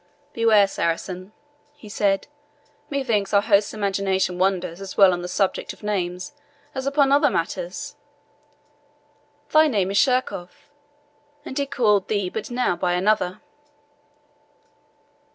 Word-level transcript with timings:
"Beware, 0.33 0.65
Saracen," 0.65 1.31
he 1.75 1.87
said; 1.87 2.25
"methinks 2.89 3.35
our 3.35 3.41
host's 3.43 3.71
imagination 3.75 4.39
wanders 4.39 4.81
as 4.81 4.97
well 4.97 5.13
on 5.13 5.21
the 5.21 5.27
subject 5.27 5.73
of 5.73 5.83
names 5.83 6.33
as 6.73 6.87
upon 6.87 7.11
other 7.11 7.29
matters. 7.29 7.95
Thy 9.51 9.67
name 9.67 9.91
is 9.91 9.97
Sheerkohf, 9.99 10.71
and 11.45 11.55
he 11.55 11.67
called 11.67 12.07
thee 12.07 12.29
but 12.29 12.49
now 12.49 12.75
by 12.75 12.93
another." 12.93 13.41